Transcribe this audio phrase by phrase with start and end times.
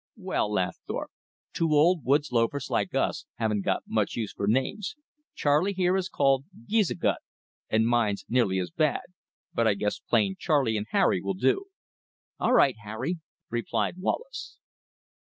[0.17, 1.11] "Well," laughed Thorpe,
[1.53, 4.95] "two old woods loafers like us haven't got much use for names.
[5.35, 7.19] Charley here is called Geezigut,
[7.69, 9.01] and mine's nearly as bad;
[9.53, 11.65] but I guess plain Charley and Harry will do."
[12.39, 13.19] "All right, Harry,"
[13.51, 14.57] replied Wallace.